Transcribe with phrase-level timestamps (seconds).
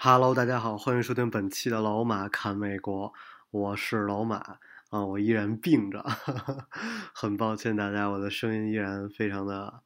[0.00, 3.12] Hello，大家好，欢迎收听本期的老马看美国，
[3.50, 4.36] 我是老马
[4.90, 6.00] 啊，我依然病着，
[7.12, 9.82] 很抱歉大家，我的声音依然非常的，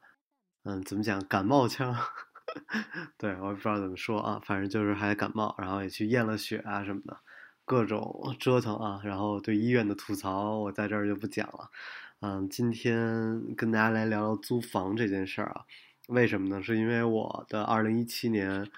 [0.65, 1.95] 嗯，怎么讲，感冒腔，
[3.17, 7.17] 对我也不知道怎么说啊，反正就是还感冒，然后也去验了血啊什么的，
[7.65, 11.71] 各种折腾啊，然后对医院的吐槽我在这儿就不讲了，
[12.19, 15.65] 嗯，今天跟大家来聊聊租房这件事儿啊，
[16.09, 16.61] 为什么呢？
[16.61, 18.69] 是因为我的二零一七年。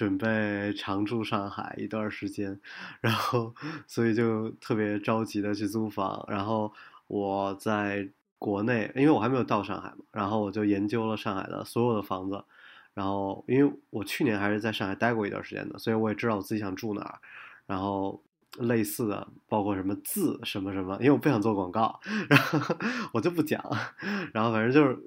[0.00, 2.58] 准备常驻上海一段时间，
[3.02, 3.54] 然后
[3.86, 6.24] 所以就特别着急的去租房。
[6.26, 6.72] 然后
[7.06, 12.42] 我在国内，因为我还没有到上海嘛，然后我就研究了上海的所有的房子。
[12.94, 17.18] 然后因为我去年还是在上海待过一段时间的，所以我也知道我自己想住哪儿。
[17.66, 18.22] 然后
[18.56, 22.74] 类似的，包括什么字什么什么，因为我不想做广告， 然后
[23.12, 23.62] 我就不讲。
[24.32, 24.98] 然后反正就是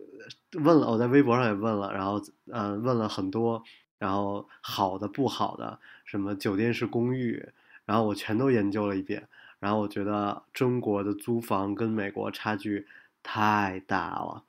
[0.59, 2.21] 问了，我在微博上也问了，然后
[2.51, 3.63] 嗯、问了很多。
[4.03, 7.41] 然后好的不好的，什么酒店式公寓，
[7.85, 9.29] 然后我全都研究了一遍。
[9.61, 12.85] 然后我觉得中国的租房跟美国差距
[13.23, 14.43] 太大了，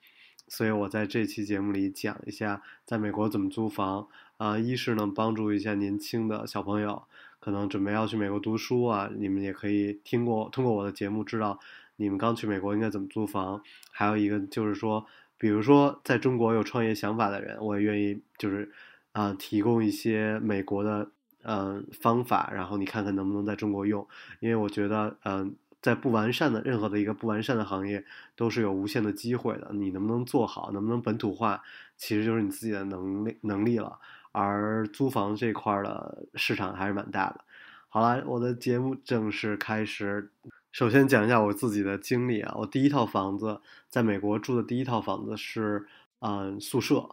[0.49, 7.05] 所以我在这期节目里讲一下在美国怎么租房啊、一是能帮助一下年轻的小朋友，
[7.39, 11.61] 可能准备要去美国读书啊，你们也可以听过通过我的节目知道
[11.95, 13.63] 你们刚去美国应该怎么租房。
[13.93, 15.07] 还有一个就是说，
[15.39, 18.73] 比如说在中国有创业想法的人，我也愿意就是。
[19.15, 21.09] 啊、提供一些美国的
[21.43, 24.07] 呃方法，然后你看看能不能在中国用，
[24.41, 29.71] 因为我觉得，嗯、在不完善的任何的一个不完善的行业，都是有无限的机会的。
[29.73, 31.63] 你能不能做好，能不能本土化，
[31.97, 34.01] 其实就是你自己的能力能力了。
[34.33, 37.45] 而租房这块的市场还是蛮大的。
[37.89, 40.33] 好了，我的节目正式开始。
[40.73, 45.87] 首先讲一下我自己的经历啊，我第一套房子在美国住的第一套房子是
[46.19, 47.11] 嗯、宿舍。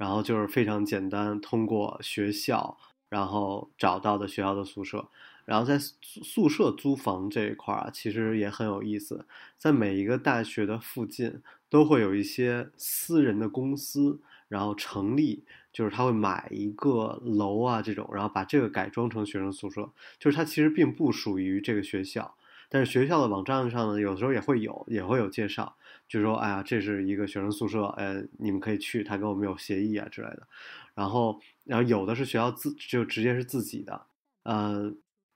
[0.00, 2.78] 然后就是非常简单，通过学校，
[3.10, 5.06] 然后找到的学校的宿舍。
[5.44, 9.26] 然后在宿舍租房这一块啊，其实也很有意思。
[9.58, 19.90] 在每一个大学的附近，都会有一些私人的公司，然后成立，就是他会买一个楼啊这种，然后把这个改装成学生宿舍。
[20.18, 22.34] 就是它其实并不属于这个学校。
[22.72, 25.76] 但是学校的网站上呢，有时候也会有，也会有介绍，
[26.08, 30.46] 就说，哎呀，这是一个学生宿舍，呃，你们可以去，他跟我们有协议啊之类的。
[30.94, 34.06] 然后，然后有的是学校自就直接是自己的，
[34.44, 34.94] 呃，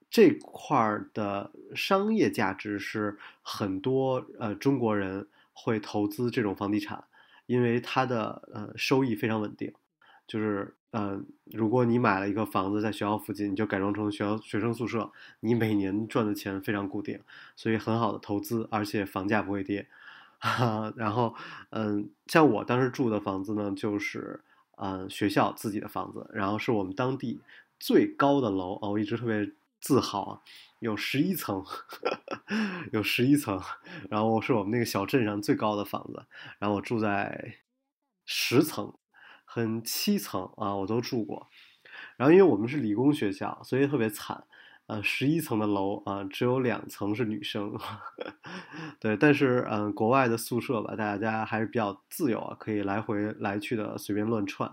[0.09, 7.03] 这块儿的商业价值是很多呃中国人会投资这种房地产，
[7.45, 9.73] 因为它的呃收益非常稳定，
[10.25, 10.73] 就是。
[10.97, 15.11] 嗯，如果你买了一个房子在学校附近，你就改装成学校学生宿舍，
[15.41, 17.19] 你每年赚的钱非常固定，
[17.53, 19.87] 所以很好的投资，而且房价不会跌。
[20.39, 21.35] 哈然后，
[21.71, 24.41] 嗯，像我当时住的房子呢，就是
[24.77, 27.41] 嗯学校自己的房子，然后是我们当地
[27.77, 29.51] 最高的楼哦，我一直特别
[29.81, 30.41] 自豪啊，
[30.79, 31.61] 有十一层，
[32.93, 33.59] 有十一层，
[34.09, 36.23] 然后是我们那个小镇上最高的房子，
[36.59, 37.55] 然后我住在
[38.25, 38.93] 十层。
[39.55, 41.47] 很七层啊，我都住过。
[42.17, 44.43] 然后因为我们是理工学校，所以特别惨。
[44.87, 47.73] 呃，十一层的楼啊，只有两层是女生。
[48.99, 54.69] 对，但是嗯、国外的宿舍吧，大家还是比较自由啊，可以来回来去的随便乱窜。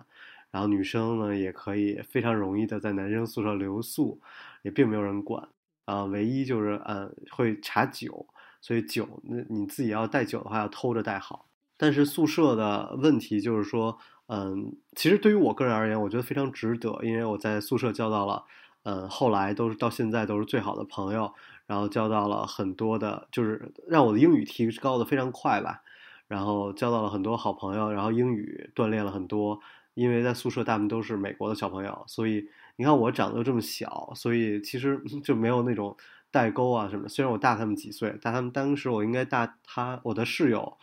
[0.50, 4.20] 然后女生呢，也可以非常容易的在男生宿舍留宿，
[4.62, 5.48] 也并没有人管
[5.84, 8.26] 啊、唯一就是嗯、会查酒，
[8.60, 11.46] 所以酒那你自己要带酒的话，要偷着带好。
[11.76, 13.96] 但是宿舍的问题就是说。
[14.34, 18.42] 嗯，其实对于我个人而言，我觉得非常值得，因为我在宿舍交到了，
[18.84, 21.30] 嗯，后来都是到现在都是最好的朋友，
[21.66, 25.82] 然后交到了很多的，就是让我的英语提高的非常快吧，
[26.28, 29.60] 然后交到了很多好朋友，然后英语锻炼了很多，
[29.92, 35.94] 因为在宿舍大部分都是美国的小朋友，所以你看我长得又这么小，所以其实就没有那种
[36.30, 37.06] 代沟啊什么。
[37.06, 40.78] 虽然我大他们几岁，但他们当时我应该大他我的室友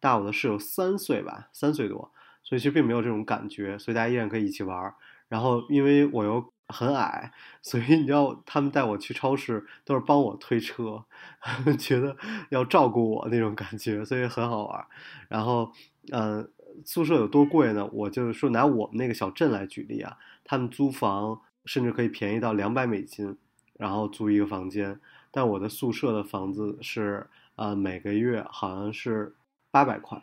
[0.00, 2.10] 大我的室友三岁吧，三岁多。
[2.48, 4.94] 所以其实并没有这种感觉，所以大家依然可以一起玩。
[5.28, 7.30] 然后因为我又很矮，
[7.60, 11.04] 所以你知道他们带我去超市都是帮我推车，
[11.78, 12.16] 觉得
[12.48, 14.86] 要照顾我那种感觉，所以很好玩。
[15.28, 15.70] 然后，
[16.10, 16.48] 嗯、呃，
[16.86, 17.86] 宿舍有多贵呢？
[17.92, 23.36] 我就说拿我们那个小镇来举例啊，他们租房甚至可以便宜到两百美金，
[23.74, 24.98] 然后租一个房间。
[25.30, 29.36] 但我的宿舍的房子是呃每个月好像是
[29.70, 30.22] 八百块，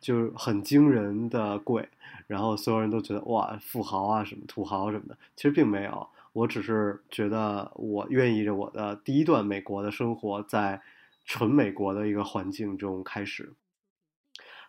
[0.00, 1.88] 就是很惊人的贵。
[2.26, 6.06] 然后所有人都觉得哇，富豪啊，什么土豪什么的，其实并没有。
[6.34, 10.80] 我只是觉得我愿意着我的第一段美国的生活在
[11.24, 13.52] 纯美国的一个环境中开始。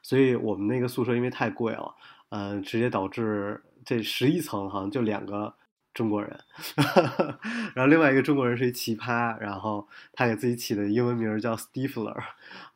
[0.01, 1.93] 所以我们那个宿舍因为太贵了，
[2.29, 5.53] 嗯，直接导致这十一层好像就两个
[5.93, 6.39] 中国人，
[7.75, 12.17] 然后另外一个中国人是一奇葩，然后他给自己起的英文名叫 Stifler，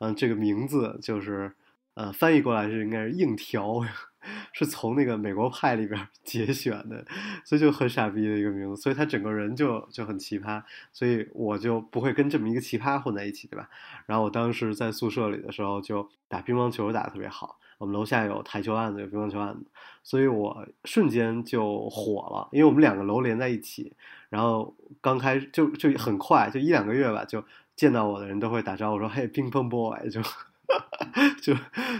[0.00, 1.50] 嗯，这个名字就是，
[1.94, 3.80] 呃，翻译过来是应该是硬条。
[4.54, 7.04] 是从那个美国派里边 节选的，
[7.44, 10.62] 所以就很傻逼的一个名字，所以他整个人就就很奇葩，
[10.94, 13.68] 所以我就不会跟这么一个奇葩混在一起，对吧？
[14.06, 19.66] 然后我当时在宿舍里的时候就打乒乓球打得特别好，我们楼下有台球案子，有乒乓球案子，
[20.02, 23.94] 所以我瞬间就火了，因为我们两个楼连在一起，
[24.30, 27.44] 然后刚开就就很快，就一两个月吧，就
[27.76, 30.22] 见到我的人都会打招呼说：“嘿，乒乓 boy。”就。
[31.42, 31.54] 就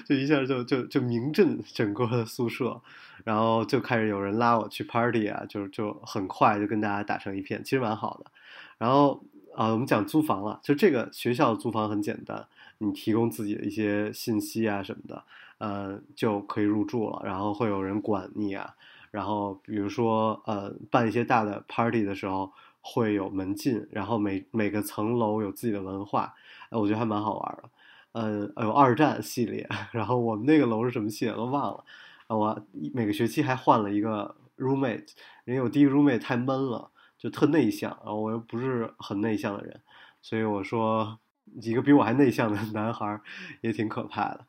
[0.06, 2.80] 就一下就就就名震整个宿舍，
[3.24, 8.30] 然后就开始有人拉我去 party 啊，就就很快就跟大家打成一片，其实蛮好的。
[8.78, 9.22] 然后
[9.54, 12.46] 啊，我们讲租房了，就这个学校租房很简单，
[12.78, 15.24] 你提供自己的一些信息啊什么的，
[15.58, 17.22] 呃，就可以入住了。
[17.24, 18.74] 然后会有人管你啊，
[19.10, 26.34] 然后比如说呃办一些大的 party 的时候会有门禁，然后每每个层楼有自己的文化，
[26.70, 27.68] 我觉得还蛮好玩的。
[28.14, 31.84] 嗯，有二战系列， 然后我们那个楼是什么系列都忘了。
[32.28, 35.08] 我每个学期还换了一个 roommate，
[35.46, 39.80] 因为我第一个 roommate 太闷了，就特内向，然后我又不是很内向的人，
[40.22, 41.18] 所以我说
[41.60, 43.20] 一个比我还内向的 男孩
[43.62, 44.46] 也挺可怕的。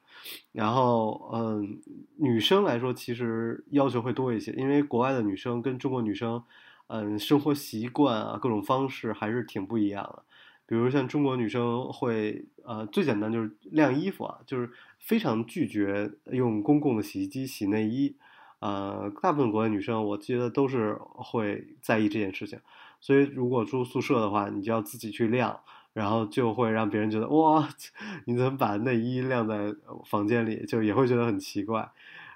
[0.51, 1.81] 然后，嗯，
[2.17, 6.41] 女生来说其实要求会多一些，因为国外的女生跟中国女生，
[6.87, 10.23] 嗯，生活习惯啊，各种方式还是挺不一样的。
[10.67, 18.15] 比如像中国女生会，呃，最简单就是晾衣服啊，就是非常拒绝用公共的洗衣机洗内衣，
[18.59, 22.59] 呃，大部分国外女生我记得都是会在意这件事情，
[22.99, 25.59] 所以如果住宿舍的话，你就要自己去晾，
[25.93, 27.69] 然后就会让别人觉得哇，
[28.25, 29.75] 你怎么把内衣晾在
[30.05, 31.87] 房间里，就也会觉得很奇怪，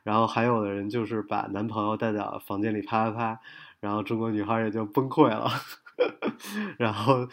[0.04, 3.40] 然后还有的人就是把男朋友带到房间里啪啪啪，
[3.80, 5.50] 然后中国女孩也就崩溃了，
[6.78, 7.28] 然后。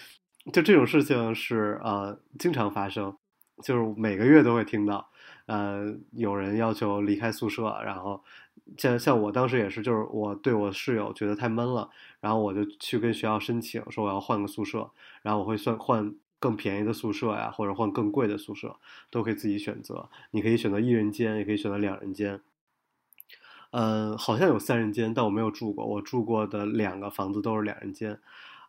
[0.52, 3.16] 就这种事情是呃经常发生，
[3.62, 5.08] 就是每个月都会听到，
[5.46, 8.22] 呃有人要求离开宿舍，然后
[8.78, 11.90] 像像我当时也是，就是我对我室友觉得太闷了，
[12.20, 14.90] 然后我就去跟学校申请说我要换个宿舍，
[15.22, 18.76] 然后我会算换更便宜的宿舍呀，或者换更贵的宿舍，
[19.10, 20.08] 都可以自己选择。
[20.30, 22.40] 你可以选择一人间，也可以选择两人间。
[23.72, 28.20] 嗯，好像有三人间，但我没有住过，我住过的两个房子都是两人间。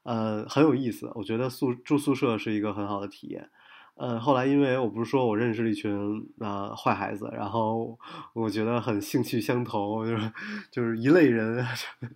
[0.07, 3.49] 呃，很有意思，我觉得宿住宿舍是一个很好的体验。
[3.95, 7.99] 呃，后来因为我不是说我认识了一群呃坏孩子，然后
[8.31, 10.31] 我觉得很兴趣相投，就是
[10.71, 11.65] 就是一类人，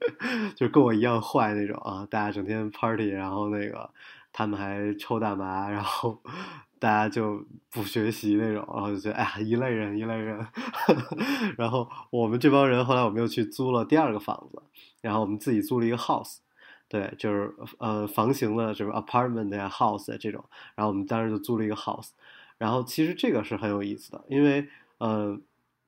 [0.55, 3.89] 就跟我一样坏那种啊，大家整天 party，然后那个
[4.31, 6.17] 他们还抽大麻，然后
[6.79, 10.47] 大家就不学习那种，然后就觉得哎呀一类人一类人。
[11.57, 14.61] 然后我们这帮人后来我们又去租了第二个房子，
[15.01, 16.37] 然后我们自己租了一个 house。
[16.91, 20.43] 对，就是呃房型的什么 apartment 呀 house 这种，
[20.75, 22.09] 然后我们当时就租了一个 house，
[22.57, 24.67] 然后其实这个是很有意思的，因为
[24.97, 25.39] 呃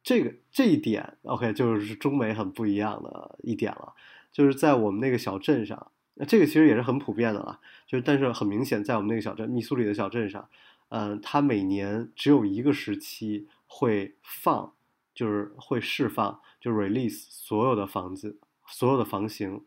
[0.01, 3.93] 这个这一点 OK 就是中美很不一样的一点了，
[4.31, 10.47] 就是在我们那个小镇上，那这个其实也是很普遍的了，就是但是很明显在我们那个小镇密苏里的小镇上，
[10.87, 14.71] 嗯，它每年只有一个时期会放，
[15.13, 19.65] 就是会释放，就 release 所有的房子，所有的房型。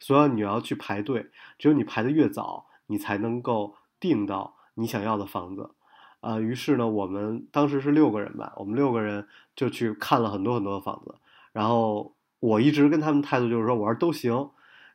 [0.00, 5.70] 所以你要去排队，只有你排的越早，你才能够订到你想要的房子。
[6.20, 11.14] 啊，于是呢，我们当时是六个人吧，我们六个人就去看了很多很多的房子。
[11.52, 14.32] 然后我一直跟他们态度就是说，我说都行。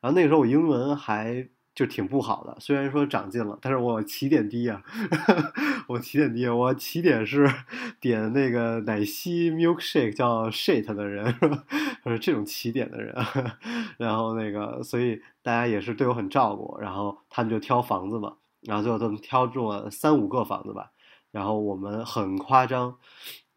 [0.02, 1.50] 然后那个时候我英文还。
[1.76, 4.84] 就挺不好的，虽然说长进了，但是我起点低啊，
[5.90, 7.52] 我起点低，我起点是
[8.00, 11.26] 点那个奶昔 milkshake 叫 shit 的人，
[12.06, 13.16] 是这种起点的人，
[13.98, 20.92] 然后那个，所以大家也是对我很照顾，然后他们就挑房子嘛，然后最后他们挑中了三五个房子吧，
[21.32, 22.96] 然后我们很夸张，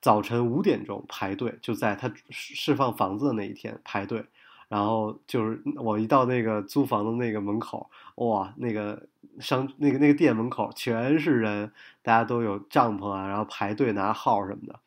[0.01, 4.25] 早晨五点钟排队，就在他释放房子的那一天排队。
[4.69, 9.07] 然后就是我一到那个租房的那个门口，哇，那个
[9.39, 14.81] 商那个那个店门口全是人，大家都有帐篷啊，然后排队拿号什么的。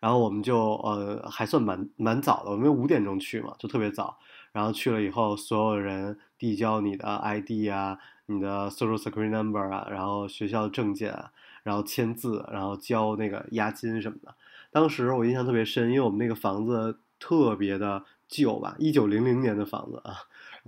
[0.00, 4.18] 然后我们就呃还算蛮蛮早的，我们五点钟去嘛，就特别早。
[4.52, 11.32] 然后去了以后，所有人递交你的 ID 啊，你的 Social Security Number 啊，然后学校证件啊，
[11.64, 14.34] 然后签字，然后交那个押金什么的。
[14.70, 20.14] 当时我印象特别深，因为我们那个房子特别的旧吧，一九零零年的房子啊。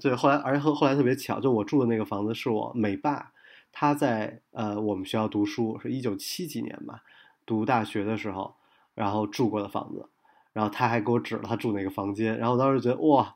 [0.01, 3.33] 对，后来而且后后来特别巧，就我住的那个房子是我美爸
[3.73, 7.03] 他在呃我们学校读书，是一九七几年吧，
[7.45, 8.55] 读大学的时候，
[8.95, 10.09] 然后住过的房子。
[10.53, 13.35] 然后他还给我指了他住哪个房间，然后我当时觉得哇。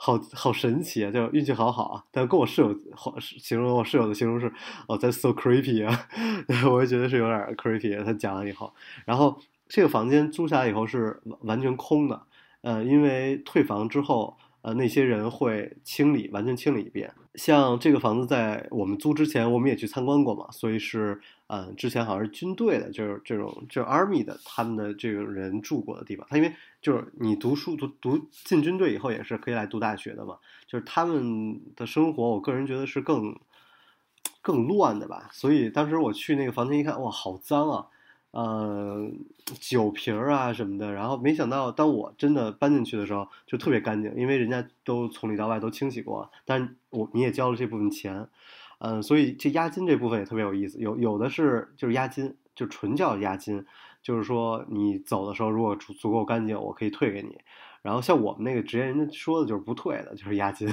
[0.00, 1.10] 好好神奇啊！
[1.10, 2.04] 就运气好好啊！
[2.12, 2.72] 但跟我室友
[3.18, 4.46] 形容我室友的形容是
[4.86, 6.06] 哦，that's so creepy 啊！
[6.70, 8.04] 我就觉得是有点 creepy。
[8.04, 8.72] 他讲了以后，
[9.04, 12.22] 然后这个房间租下来以后是完全空的，
[12.62, 14.36] 呃，因为退房之后。
[14.60, 17.14] 呃，那些人会清理，完全清理一遍。
[17.36, 26.26] 像这个房子，在我们租之前，我们也去参观过嘛，所以是，嗯，之前好像是军队的，就是这种，就 army 的，他们的这个人住过的地方。
[26.28, 30.36] 他因为就是你读书读读进军队以后，也是可以来读大学的嘛。
[30.66, 33.38] 就是他们的生活，我个人觉得是更
[34.42, 35.30] 更乱的吧。
[35.32, 37.86] 所以当时我去那个房间一看，哇，好脏啊！
[38.30, 39.10] 呃，
[39.58, 48.28] 酒瓶儿啊什么的，然后没想到，当我真的搬进去的时候，就特别干净，因为人家都从里到外都清洗过，但我你也交了这部分钱，
[48.80, 53.64] 嗯，所以这押金这部分也特别有意思，有有的是就是押金，就纯叫押金，
[54.02, 57.38] 就是说你走的时候如果足足够干净，我可以退给你，
[57.80, 60.68] 然后像我们那个职业，人家说的就是不退的，就是押金，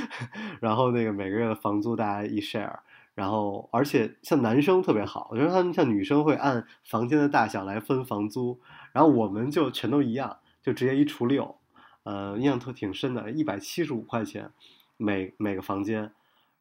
[0.60, 2.80] 然后那个每个月的房租大家一 share。
[3.12, 8.58] 然后，而且像男生特别好，我觉得他们像女生会按房间的大小来分房租，
[8.92, 11.56] 然后我们就全都一样，就直接一除六，
[12.04, 14.52] 呃，印象特挺深的，一百七十五块钱
[14.96, 16.12] 每每个房间，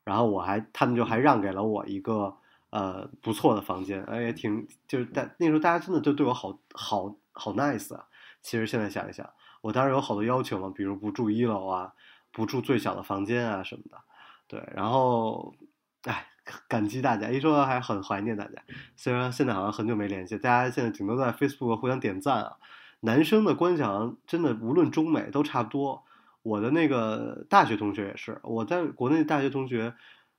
[0.04, 2.36] 然后我还他们就还让给了我一个
[2.72, 8.08] 呃不错的房间，哎，也挺就是大那时候大家真的就对我好好好 nice 啊。
[8.42, 9.30] 其实现在想一想，
[9.62, 11.94] 我当时有好多要求嘛，比如不住一楼啊，
[12.32, 13.98] 不住最小的房间啊什么的，
[14.48, 15.54] 对，然后，
[16.04, 16.26] 哎。
[16.68, 18.62] 感激大家，一说还很怀念大家。
[18.96, 22.58] 虽然现在好像很久没联系，大家现在顶多在 Facebook 互相点赞啊。
[23.02, 26.04] 男生的观想真的无论中美都差不多。
[26.42, 29.94] 我的那个大学同学也是，我在国内大学同学，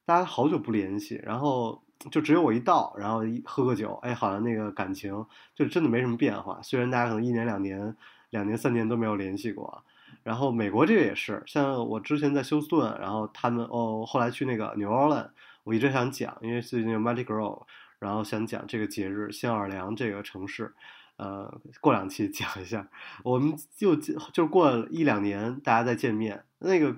[0.04, 5.24] 大家好久不联系，然后就只有我一到，然后一喝个酒，哎，好像那个感情
[5.54, 6.60] 就真的没什么变化。
[6.62, 7.96] 虽然大家可能一年两年、
[8.30, 9.84] 两年三年都没有联系过。
[10.22, 15.28] 然后美国这个也是，像我之前在休斯顿，然后他们哦，后来去那个 New Orleans。
[15.64, 17.62] 我一直想讲，因为最近有 Mardi Gras，
[17.98, 20.74] 然后想讲这个节日，新奥尔良这个城市，
[21.16, 22.88] 呃，过两期 讲一下。
[23.22, 26.96] 我们就就过一两年，大家再见面，那个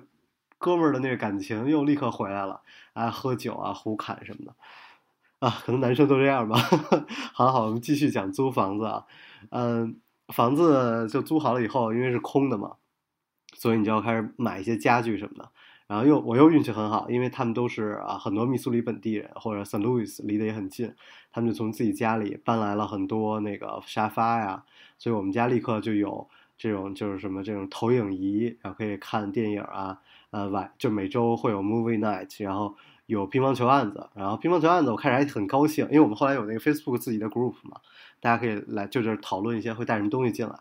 [0.58, 4.54] 哥们儿的那个感情又立刻回来了，啊，喝酒啊，胡侃什么的，
[5.40, 6.56] 啊，可能男生都这样吧。
[7.34, 9.04] 好好，我们继续讲租房子啊，
[9.50, 12.76] 嗯，房子就租好了以后，因为是空的嘛，
[13.54, 15.50] 所以你就要开始买一些家具什么的。
[15.92, 20.90] 然后又我又运气很好，因为他们都是啊很多密苏里本地人或者 s t Louis 离得也很近，
[21.30, 24.64] 他们就从自己家里搬来了很多那个沙发呀，
[24.96, 29.98] 所以我们家立刻就有这种就是什么这种投影仪，然后可以看电影啊，
[30.30, 37.76] 呃晚就每周会有 movie night，然后有乒乓球案子，然后乒乓球案子我开始还很高兴，因为我们后来有那个 Facebook 自己的 group 嘛，
[38.18, 40.54] 大家可以来就是讨论一些会带什么东西进来。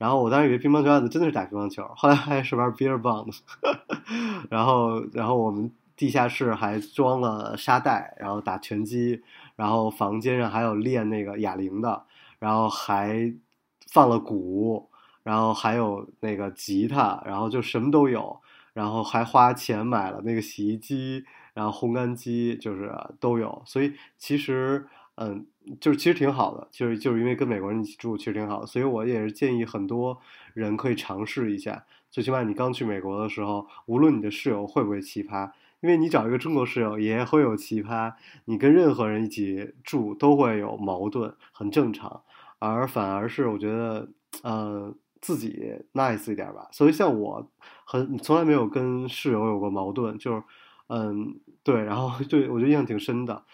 [0.00, 3.30] 然后我当时以为乒乓球案子真的是打乒乓球，后来还是玩 beer bong，
[4.48, 9.22] 然后然后我们地下室还装了沙袋，然后打拳击，
[9.56, 12.04] 然后房间上还有练那个哑铃的，
[12.38, 13.30] 然后还
[13.92, 14.88] 放了鼓，
[15.22, 18.40] 然后还有那个吉他，然后就什么都有，
[18.72, 22.90] 然后还花钱买了那个洗衣机，然后烘干机，就是
[23.20, 24.86] 都有，所以其实。
[25.22, 25.46] 嗯，
[25.78, 30.18] 就是其实挺好的，就是就是因为跟美国人一起住，其实挺好，所以我也是建议很多
[30.54, 31.84] 人可以尝试一下。
[32.10, 35.50] 最起码你刚去美国的时候，无论你的室友会不会奇葩，
[35.82, 38.14] 因为你找一个中国室友也会有奇葩，
[38.46, 42.22] 你跟任何人一起住都会有矛盾，很正常。
[42.58, 44.08] 而反而是我觉得，
[44.42, 46.66] 呃，自己 nice 一点吧。
[46.72, 47.46] 所以像我，
[47.84, 50.42] 很从来没有跟室友有过矛盾，就是，
[50.88, 53.44] 嗯，对，然后 对我觉得印象挺深的。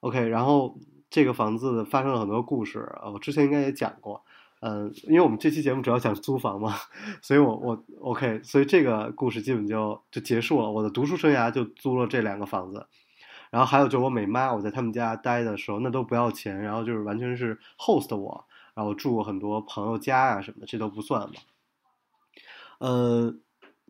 [0.00, 0.78] OK，然后。
[1.08, 4.22] 这个房子发生了很多故事，我之前应该也讲过，
[4.60, 6.74] 嗯，因为我们这期节目主要讲租房嘛，
[7.22, 10.70] 所以我我 OK，所以这个故事基本就就结束了。
[10.70, 12.86] 我的读书生涯就租了这两个房子，
[13.50, 18.44] 然后还有就是我美妈，我在他们家待的时候，那都不要钱，然后就是完全是 host 我，
[18.74, 21.34] 然后住过很多朋友家呀什么的，这都不算嘛。
[22.80, 23.40] 嗯，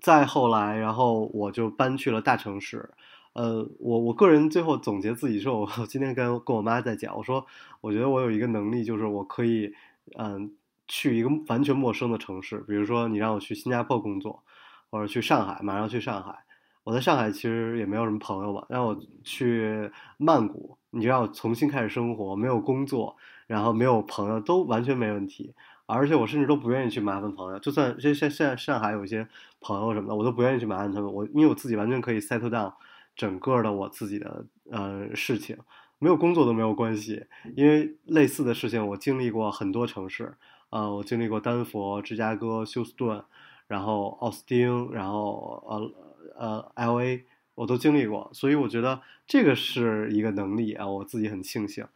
[0.00, 2.90] 再后来，然后我就搬去了大城市。
[3.36, 7.44] 呃，我我个人最后总结自己说，我 今天跟跟我妈在讲，我说，
[7.82, 9.74] 我觉得我有一个能力，就是我可以，
[10.18, 10.50] 嗯，
[10.88, 14.42] 去一个完全陌生的城市，比如说你让我去新加坡工作，
[14.90, 16.44] 或者去上海，马上去上海。
[16.82, 23.16] 我在上海其实也没有什么朋友嘛，让我去曼谷，你就让我重新开始生活，没有工作，
[23.46, 25.52] 然后没有朋友，都完全没问题。
[25.84, 29.28] 而且我甚至都不愿意去麻烦朋友，就算现现现在上海有一些
[29.60, 31.12] 朋友什么的，我都不愿意去麻烦他们。
[31.12, 32.72] 我因为我自己完全可以 settle down
[33.16, 35.56] 整个的我自己的呃事情，
[35.98, 40.36] 没有工作都没有关系，因为类似的事情我经历过很多城市，
[40.70, 43.24] 呃，我经历过丹佛、芝加哥、休斯顿，
[43.66, 45.92] 然后奥斯汀，然后呃
[46.38, 51.86] 呃 L A，我都经历过，所以我觉得这个是一个能力啊，我自己很庆幸。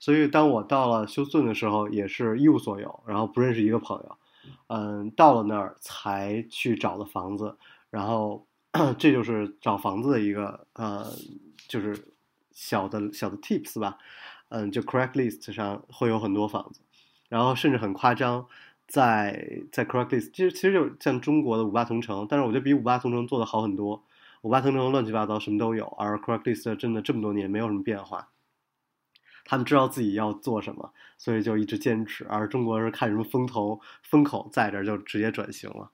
[0.00, 4.16] 所以，当我到了休斯顿的时候，也是一无所有，然后不认识一个朋友，
[4.68, 7.56] 嗯，到了那儿才去找的房子，
[7.90, 8.46] 然后
[8.98, 11.06] 这就是找房子的一个呃，
[11.68, 12.12] 就是
[12.52, 13.98] 小的小的 tips 吧，
[14.48, 16.80] 嗯，就 Craigslist 上会有很多房子，
[17.28, 18.46] 然后甚至很夸张，
[18.86, 24.04] 在在 Craigslist 其实其实就像中国的五八同城，但是我觉得比五八同城做的好很多，
[24.42, 28.28] 五八同城乱七八糟什么都有，而 Craigslist 真的这么多年没有什么变化。
[29.44, 32.26] 他们知道自己要做什么，所以就一直坚持。
[32.28, 35.90] 而中国是看什么风头风口在这，就直接转型了。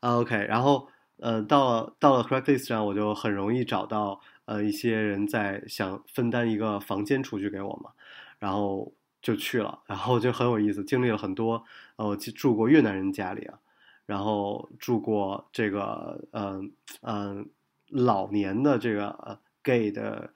[0.00, 0.86] OK，然后
[1.20, 7.90] 呃，到了到了 Craigslist 上，我就很容易找到呃一些人在想分担一个房间出去给我嘛，
[8.38, 11.64] 然后就去了，然后就很有意思，经历了很多。
[11.96, 13.58] 呃，我住过越南人家里啊，
[14.06, 16.70] 然后住过这个嗯
[17.02, 17.48] 嗯
[17.88, 20.30] 老年的这个 gay 的。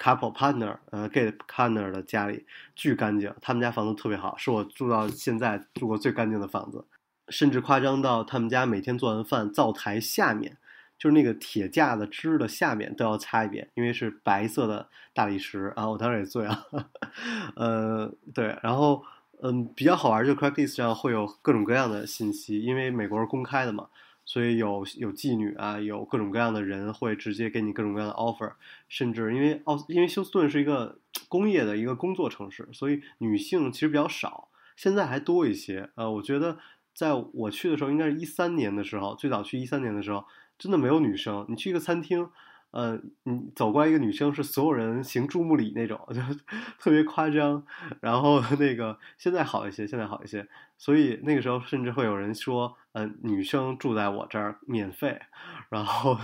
[0.00, 2.46] couple partner，呃，gay partner 的家里
[2.76, 6.84] 巨干净，他们家房子特别好，是我住到现在住过最干净的房子，
[7.30, 10.56] 甚至夸张到他们家每天做完饭，灶台下面
[10.98, 16.66] 就是那个铁架子支的下面都要擦一遍，因为是白色的大理石啊，我当时也醉了，
[17.56, 19.02] 呃，对，然后
[19.42, 23.88] 嗯，比较好玩，就 Craigslist 上会有各种各样的信息，因为美国是公开的嘛。
[24.24, 28.52] 所以有有妓女啊，有各种各样的人会直接给你各种各样的 offer，
[28.86, 30.98] 甚至因为奥因为休斯顿是一个
[31.28, 35.88] 工业的一个工作城市，所以女性其实比较少，现在还多一些。
[35.94, 36.58] 呃，我觉得
[36.98, 40.24] 在我去的时候，应该是一三年的时候，最早去一三年的时候，
[40.58, 41.46] 真的没有女生。
[41.48, 42.28] 你去一个餐厅。
[42.70, 46.20] 呃，你走过来一个女生，是所有人行注目礼那种， 就
[46.78, 47.64] 特别夸张。
[48.00, 50.46] 然后那个现在好一些，现在好一些。
[50.76, 55.18] 所以那个时候甚至会有人说，呃，女生住在我这儿免费，
[55.70, 56.18] 然后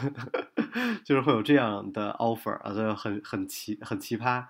[1.03, 4.45] 就是会有这样的 offer 啊，就很很奇很奇葩。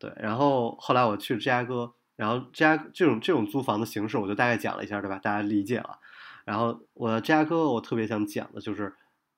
[0.00, 5.18] 对，然后后来我去芝加哥，然后芝加这种这种租房的形式，我就大概讲了一下，对吧？
[5.18, 6.00] 大家理解了。
[6.44, 8.94] 然后我芝加哥，我特别想讲的就是，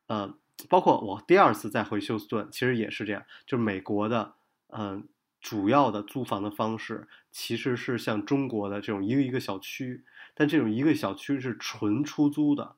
[0.07, 0.35] 呃。
[0.69, 4.35] 包括我第二次再回休斯顿，其实也是这样，就是美国的，
[4.71, 5.07] 嗯，
[5.41, 12.75] 主要的租房的方式其实是像中国的这种一个一个小区，但这种一个小区是纯出租的，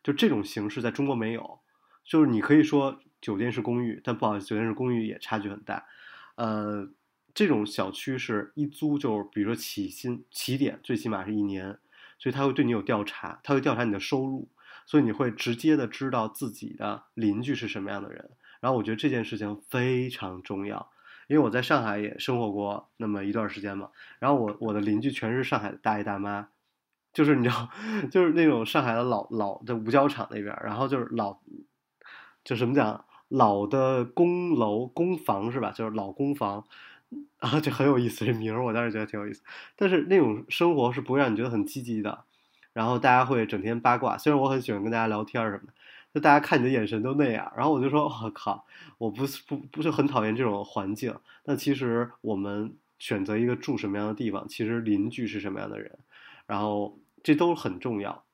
[0.00, 1.58] 就这种形式在中国没有，
[2.04, 5.86] 就是你可以说酒店式公寓，但不好意思，酒店式公寓也差距很大，
[6.36, 6.88] 呃，
[7.38, 11.78] 这种小区是一租就是比如说起薪起点最起码是一年，
[12.18, 14.48] 所以他会对你有调查，他会调查你的收入。
[14.86, 20.90] 所以你会直接的知道自己的邻居是什么样的人，然后我觉得这件事情非常重要，
[21.28, 26.48] 因为我在上海也生活过那么一段时间嘛，然后我我的邻居全是上海的大爷大妈，
[27.12, 27.68] 就是你知道，
[28.10, 31.38] 就是那种上海的老老的五角场那边，然后就是老，
[32.42, 35.70] 就什么讲老的公楼公房是吧？
[35.70, 36.66] 就是老公房，
[37.38, 39.42] 啊，这很有意思，这名儿我当时觉得挺有意思，
[39.76, 42.24] 但是那种生活是不会让你觉得很积极的。
[42.72, 45.72] 然后大家会整天八卦，虽然我很喜欢跟大家聊天什么的，
[46.14, 47.52] 就大家看你的眼神都那样。
[47.56, 48.64] 然后我就说，我靠，
[48.98, 51.14] 我不是不不是很讨厌这种环境。
[51.42, 55.98] 但其实我们选择一个住什么样的地方，其实邻居是什么样的人，
[56.46, 58.24] 然后这都很重要。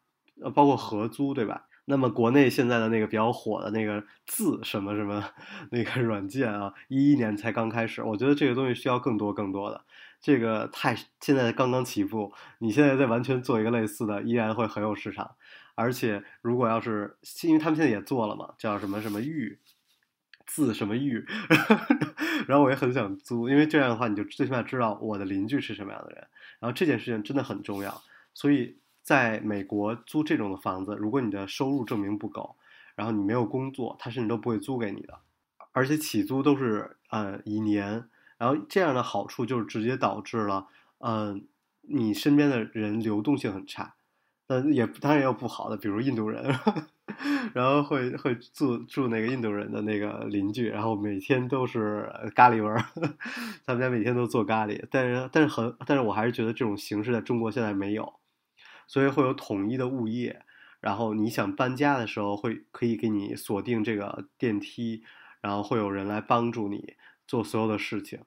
[0.43, 1.67] 呃，包括合租，对吧？
[1.87, 5.25] 那么国内现在的那个比较火的那个字什么什么
[5.71, 9.85] 那个软件啊，一一年才刚开始，我觉得这个东西需要更多更多的。
[10.21, 15.33] 这个太现在刚刚起步，你现在再完全做一个类似的，依然会很有市场。
[15.75, 19.59] 而且如果要是，因为他们现在也做了嘛，叫什么什么玉
[20.47, 21.27] 字什么玉，
[22.49, 26.27] 然后我也很想租，因为这样的话，你就最起码知道我的邻居是什么样的人。
[26.61, 32.57] 然后这件事情真的很重要，所以在美国租这种的房子，如果你的收入证明不够，
[32.97, 35.21] 然后你没有工作，他甚至都不会租给你的，
[35.73, 38.09] 而且起租都是呃一年。
[38.37, 40.67] 然后这样的好处就是直接导致了，
[40.99, 41.47] 嗯，
[41.83, 43.95] 你身边的人流动性很差，
[44.49, 46.53] 那也当然也有不好的，比如印度人，
[47.55, 52.85] 然后会会住住那个印度人的那个邻居，然后每天都是咖喱味儿，
[53.65, 58.13] 他们家每天都做咖喱，但是但是很，但是我还是觉得这种形式在中国现在没有，
[58.87, 60.43] 所以会有统一的物业。
[60.81, 65.03] 然后你想搬家的时候，会可以给你锁定这个电梯，
[65.41, 66.95] 然后会有人来帮助你
[67.27, 68.21] 做所有的事情。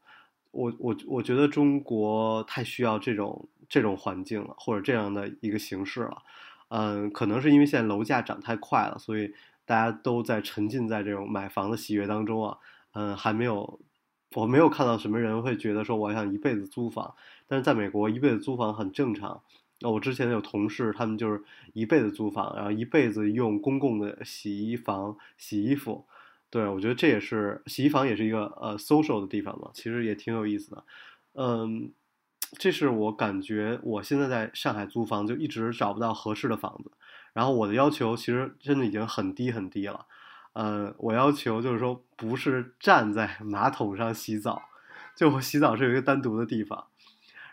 [0.52, 6.24] 我我我觉得中国太需要这种这种环境了，或者这样的一个形式了。
[6.70, 12.58] 嗯，可能是因为现在楼价涨太快了，所以大家都在沉浸在这种买房的喜悦当中啊。
[12.94, 13.80] 嗯，还没有，
[14.34, 17.14] 我没有看到什么人会觉得说我想一辈子租房。
[17.46, 19.44] 但是在美国，一辈子租房很正常。
[19.80, 26.06] 那我之前有同事，他们就是一辈子租房，然后一辈子用公共的洗衣房洗衣服。
[26.50, 30.84] 对，我觉得这也是洗衣房也是一个呃 social 的地方嘛，其实也挺有意思的。
[31.34, 31.92] 嗯，
[32.58, 36.92] 这是我感觉我现在在上海租房就一直找不到合适的房子。
[37.34, 40.08] 然后我的要求其实真的已经很低很低了。
[40.54, 44.64] 呃，我要求就是说不是站在马桶上洗澡，
[45.16, 46.88] 就我洗澡是有一个单独的地方。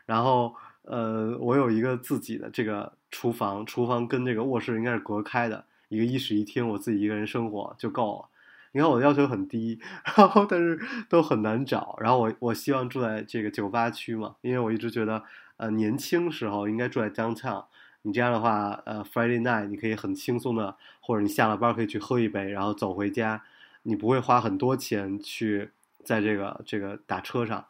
[0.06, 8.28] 然后呃，我有一个自己的这个厨房，厨房跟这个卧室应该是隔开的，一个一室一厅，我自己一个人生活就够了。
[8.72, 9.80] 你看我的要求很低，
[10.16, 11.96] 然后但是都很难找。
[12.00, 15.22] 然后我我希望住在这个酒吧区嘛，因为我一直觉得，
[15.56, 17.64] 呃，年轻时候应该住在 downtown。
[18.02, 23.42] 你这样的话，呃，Friday night 你可以很轻松的，或者你下了班可以去喝一杯，然后走回家，
[23.84, 25.70] 你不会花很多钱去
[26.04, 27.64] 在这个这个打车上。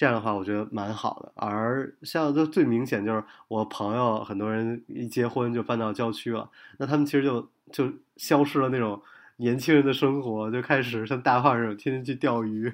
[0.00, 1.30] 这样的话，我觉得蛮好的。
[1.36, 8.98] 而像就最明显就是我朋友很多人一结婚就搬到郊区了，那他们其实就就消失了那种。
[9.36, 12.72] 年轻人的生活就开始像大胖这种，天天去钓鱼。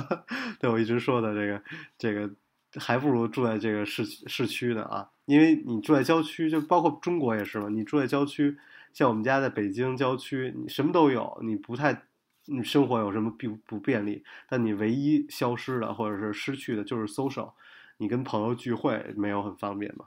[0.60, 1.62] 对我一直说的这个，
[1.96, 2.30] 这个
[2.76, 5.08] 还不如住在这个市市区呢啊！
[5.24, 7.68] 因为你住在郊区，就包括中国也是嘛。
[7.70, 8.56] 你住在郊区，
[8.94, 12.02] 像我们家在北京郊区，你什么都有，你不太，
[12.48, 14.24] 你生活有什么不不便利？
[14.48, 17.52] 但你唯一消失的或者是失去的就是 social，
[17.98, 20.06] 你跟朋友聚会没有很方便嘛。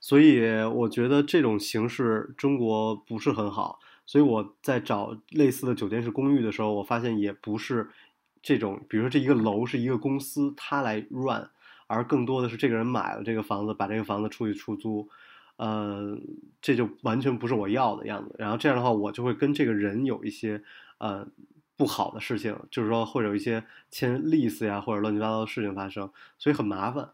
[0.00, 3.78] 所以我觉得这种形式中国不是很好。
[4.06, 7.88] 所以我在找类似的酒店式公寓的时候，我发现也不是
[8.42, 11.48] 这种，比如说这一个楼是一个公司，他来 run，
[11.86, 15.08] 而更多的是这个人买了这个房子，把这个房子出去出租，
[15.56, 16.18] 呃，
[16.60, 18.34] 这就完全不是我要的样子。
[18.38, 20.62] 然后这样的话，我就会跟这个人有一些
[20.98, 21.26] 呃
[21.76, 27.10] 不好的事情，就是说会有一些签 lease 呀或者乱七八糟的事情发生，所以很麻烦。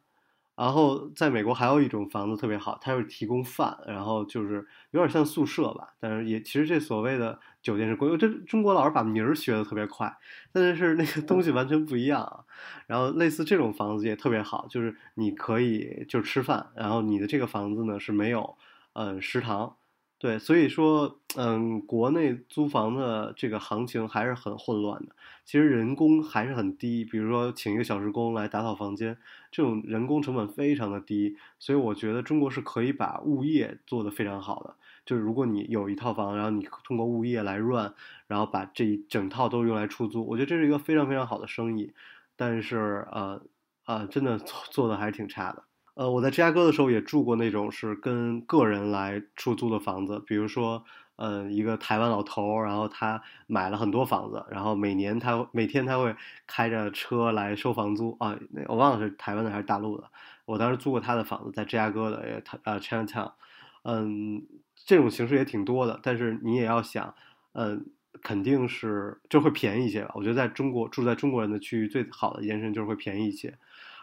[0.57, 8.18] 然后在美国还有一种房子特别好，它是提供饭，然后就是有点像宿舍吧，但是也其实这所谓的酒店是公寓。
[8.18, 10.14] 这中国老师把名儿学的特别快，
[10.53, 12.44] 但是那个东西完全不一样。
[12.87, 18.59] 然后类似这种房子也特别好，就是你可以就吃饭，然后你的这个房子呢是没有
[18.92, 19.77] 嗯食堂。
[20.20, 25.16] 对，所以说，嗯，国内租房的这个行情还是很混乱的。
[25.46, 29.16] 其实人工还是很低，比如说请一个小时工来打扫房间，
[29.50, 31.38] 这种人工成本非常的低。
[31.59, 34.74] 所以我觉得中国是可以把物业做得非常好的。
[35.06, 37.94] 就是如果你有一套房，然后你通过物业来 run，
[38.26, 41.94] 然后把这一整套都用来出租，我觉得这是一个非常非常好的生意。
[42.37, 43.40] 但是，呃，
[43.87, 45.64] 呃，真的做做的还是挺差的。
[46.01, 50.83] 呃，我在芝加哥的时候也住过那种是跟个人来出租的房子，比如说，
[51.17, 58.35] 呃，一个台湾老头，然后他买了很多房子，然后每年他每天他会开着车来收房租啊，
[58.69, 60.11] 我忘了是台湾的还是大陆的。
[60.47, 63.33] 我当时租过他的房子，在芝加哥的，他呃 Chinatown，
[63.83, 64.43] 嗯，
[64.75, 67.15] 这种形式也挺多的，但是你也要想，
[67.53, 67.85] 嗯，
[68.23, 70.13] 肯定是就会便宜一些吧。
[70.15, 73.59] 我觉得在中国住在中国人的区域，最好的一件事就是会便宜一些。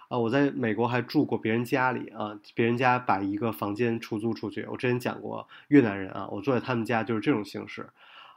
[0.10, 4.66] 啊，我在美国还住过别人家里啊，别人家把一个房间出租出去。
[4.70, 7.86] 我之前讲过越南人啊，我住在他们家就是这种形式，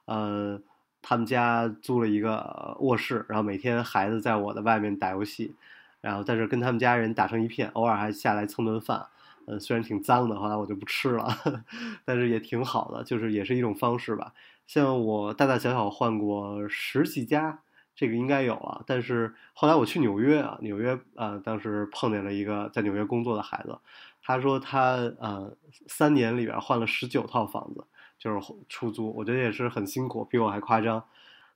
[0.07, 0.61] 呃，
[1.01, 5.55] 他们家租了一个卧室，然后每天孩子在我的外面打游戏，
[6.01, 9.07] 然后在这跟他们家人打成一片，偶尔还下来蹭顿饭。
[9.47, 11.29] 嗯，虽然挺脏的，后来我就不吃了，
[12.05, 14.33] 但是也挺好的，就是也是一种方式吧。
[14.67, 17.61] 像我大大小小换过十几家。
[18.01, 23.79] 这个应该有了，但是后来我去纽约啊，纽约啊，当时碰见了一个在纽约工作的孩子，
[24.23, 25.55] 他说他呃
[25.87, 27.85] 三年里边换了十九套房子，
[28.19, 31.05] 就是出租，我觉得也是很辛苦，比我还夸张。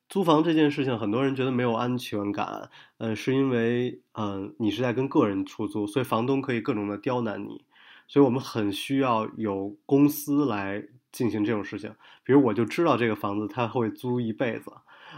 [0.06, 7.64] 租房这件事情，很多人觉得没有安全感，嗯，是因为嗯你是在跟个人出租，所以房东可以各种的刁难你，
[8.06, 11.94] 所以我们很需要有公司来进行这种事情。
[12.22, 14.70] 比如我就知道这个房子他会租一辈子。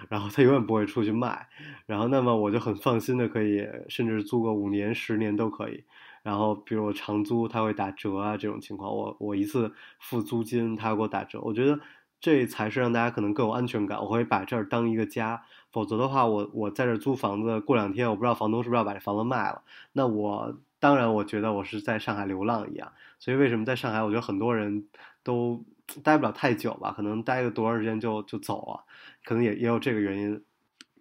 [0.09, 1.49] 然后他永远不会出去卖，
[1.87, 5.85] 然后那么我就很放心的可以，甚至租个五年、十年都可以。
[6.23, 11.41] 然后比如我长租，他会打折啊，这种情况，我我一次付租金，他给我打折。
[11.41, 11.79] 我觉得
[12.21, 14.01] 这才是让大家可能更有安全感。
[14.01, 22.93] 我会把这儿当一个家，否则的话，我我在这租房子，过两天我不知道房东是不是要把这房子卖了，那我当然，我觉得我是在上海流浪一样。
[23.21, 24.89] 所以为什么在上海，我觉得很多人
[25.23, 25.65] 都
[26.03, 26.93] 待不了太久吧？
[26.97, 28.85] 可能待个多长时间就就走了，
[29.25, 30.43] 可能也也有这个原因。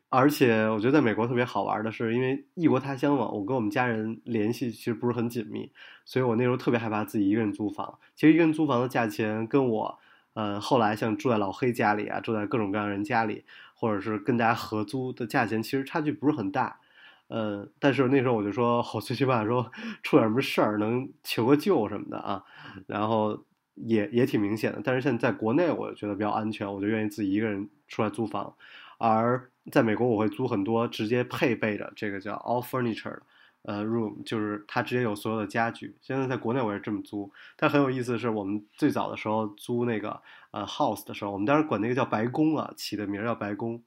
[0.09, 5.69] 而且我觉得在美国特别好玩的是，因为异国他乡嘛，我跟我们家人联系其实不是很紧密，
[6.05, 7.99] 所以我那时候特别害怕自己一个人租房。
[8.15, 9.99] 其实一个人租房的价钱跟我，
[10.33, 13.43] 呃，后来像住在老黑家里啊，住在各种各样人家里，
[13.73, 16.79] 或者是跟大家合租的价钱，其实差距不是很大。
[17.27, 19.69] 嗯，但是那时候我就说， 我最起码说
[20.01, 22.43] 出点什么事儿能求个救什么的啊，
[22.87, 23.43] 然后
[23.75, 24.81] 也也挺明显的。
[24.83, 28.53] 但是现在在国内，我觉得比较安全，我就愿意自己一个人出来租房。
[28.97, 33.19] 而在美国，我会租很多直接配备的这个叫 all furniture，
[33.63, 35.95] 呃，room，就是它直接有所有的家具。
[36.01, 43.81] 现在在国内我也这么租，但很有意思的是，我们最早的时候租那个呃 house 的时候，我们当时管那个叫白宫啊，起的名叫白宫。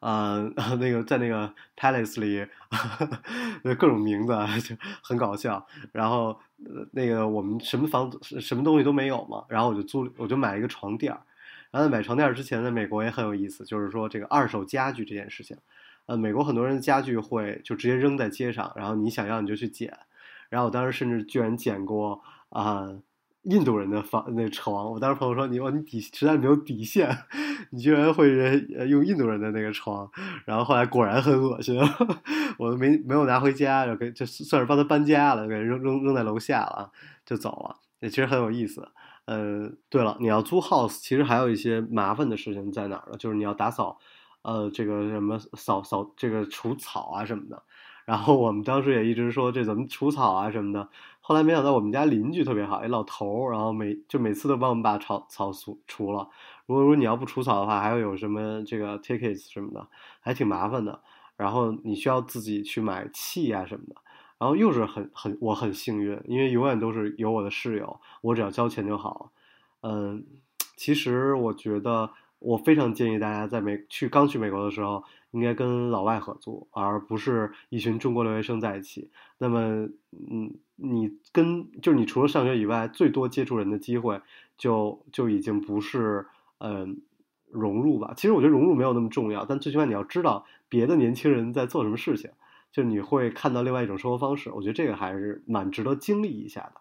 [0.00, 2.46] 呃， 那个在那个 palace 里，
[3.78, 4.32] 各种名字
[4.66, 5.66] 就很搞笑。
[5.92, 6.38] 然后
[6.92, 11.20] 那个我们什么房子、什么东西都没有嘛，然后我就租，我就买了一个床垫儿。
[11.70, 15.56] 然后买床垫儿之前，在美国也很有意思，就是说这个二手家具这件事情。
[16.06, 19.96] 呃，美国很多人的家具会就直接扔在街上，然后你想要你就去捡。
[20.48, 22.88] 然后我当时甚至居然捡过啊。
[23.44, 27.08] 印度人的房那床，我当时朋友说你哇你底实在没有底线，
[27.72, 28.28] 你居然会
[28.88, 30.08] 用印度人的那个床，
[30.44, 31.80] 然后后来果然很恶心，
[32.58, 36.90] 我没没有拿回家，就给就算是帮他搬家了，给扔扔扔在楼下了，
[37.24, 38.86] 就走了，也其实很有意思。
[39.26, 43.16] 呃，对了，你要租 house，其实还有一些麻烦的事情在哪儿呢？
[43.18, 43.98] 就是你要打扫，
[44.42, 47.62] 呃，这个什么扫扫这个除草啊什么的。
[48.06, 50.88] 然后我们当时也一直说这怎么除草啊什么的，
[51.30, 56.28] 后来没想到我们家邻居特别好，一老头儿，然后每就每次都帮我们把草草除除了。
[56.66, 59.86] 如果说你要不除草的话，还要有什么这个 tickets 什么的，
[60.18, 61.00] 还挺麻烦的。
[61.36, 63.94] 然后你需要自己去买气啊什么的。
[64.38, 69.30] 然后又是很很我很幸运，因为永远都是有我的室友，我只要交钱就好。
[69.82, 70.26] 嗯，
[70.74, 75.04] 其实我觉得我非常建议大家在美去刚去美国的时候。
[75.32, 79.10] 应该跟老外合作，而不是一群中国留学生在一起。
[79.38, 84.20] 那么，嗯，你跟就是你除了上学以外，最多接触人的机会，
[84.58, 86.26] 就就已经不是
[86.58, 87.00] 嗯
[87.50, 88.12] 融入吧。
[88.16, 92.30] 其实我觉得融入没有那么重要，但最起码你要知道别的年轻人在做什么事情，
[92.72, 94.50] 就你会看到另外一种生活方式。
[94.50, 96.80] 我觉得这个还是蛮值得经历一下的。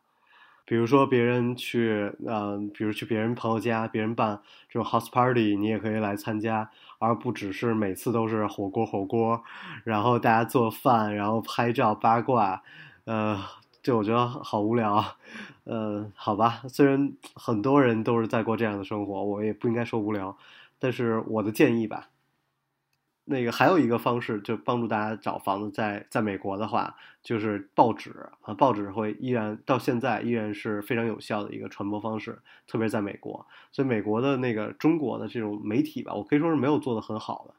[0.70, 9.42] 比如说别人去，嗯，比如去别人朋友家，别人办这种 house party，你也可以来参加，而不只是每次都是火锅火锅，
[9.84, 12.62] 然后大家做饭，然后拍照八卦，
[13.06, 13.36] 呃，
[13.82, 15.04] 就我觉得好无聊，
[15.64, 20.38] 呃，好吧，虽然很多人都是在过这样的生活，我也不应该说无聊，
[20.78, 22.10] 但是我的建议吧。
[23.30, 28.10] 那个还有一个方式，就帮助大家找房子，在在美国的话，就是报纸
[28.42, 33.46] 啊，报纸会依然到现在依然是非常有效的一个传播方式，特别在美国。
[33.72, 37.54] 所以美国的那个中国的这种媒体吧，我可以说是没有做的很好的。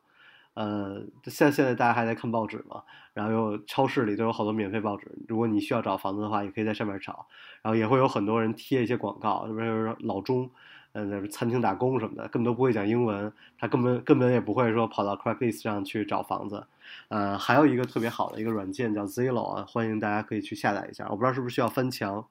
[0.55, 2.83] 呃，像现在大家还在看报纸嘛，
[3.15, 7.27] 然后又超市里都有好多免费报纸，如果你需要找房子的话，也可以在上面找，
[7.63, 10.51] 然后也会有很多人贴一些广告，这边老中。
[10.93, 16.67] 嗯，在餐厅打工什么的，根本都不会讲英文，他根本根本也不会说跑到 Craigslist 上去找房子。
[17.09, 21.07] 呃，还有一个特别好的一个软件叫 Zillow 啊，欢迎大家可以去下载一下。
[21.09, 22.27] 我不知道是不是需要翻墙，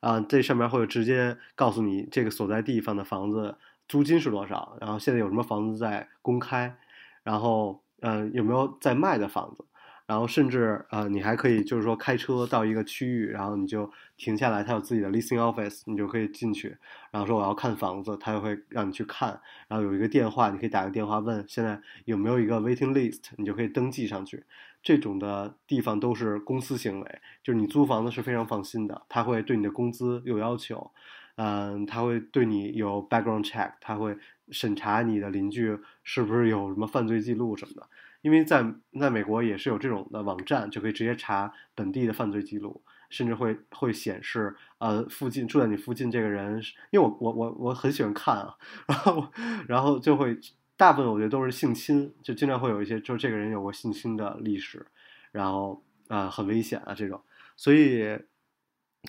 [0.00, 3.56] 啊，这上面会直接告诉你这个所在地方的房子
[3.88, 6.76] 租金是多少，然后现在有什么房子在公开，
[7.24, 9.64] 然后嗯有没有在卖的房子。
[10.08, 16.74] 然后甚至呃，你还可以就是说开车到一个区域，然后你就停下来，他有自己的 leasing office，你就可以进去，
[17.10, 24.44] 然后说我要看房子，他就会让你去看，然后有一个电话，你可以打个电话问现在有没有一个 waiting list，你就可以登记上去。
[24.82, 30.90] 这种的地方都是公司行为，就是你租房子是非常放心的，他会对你的工资有要求，
[31.36, 34.16] 嗯，他会对你有 background check，他会
[34.50, 37.86] 审查你的邻居是不是有什么犯罪记录什么的。
[38.22, 38.64] 因为在
[38.98, 48.54] 在美国也是有这种的网站，就可以直接查本地的犯罪记录，甚至会会显示呃附近住在你附近这个人，因为我我我我很喜欢看啊，
[48.88, 49.28] 然后
[49.68, 50.36] 然后就会
[50.76, 54.84] 大部分我觉得都是性侵，就经常会有一些就是这个人有过性侵的历史，
[55.32, 57.22] 然后啊很危险啊这种，
[57.56, 58.18] 所以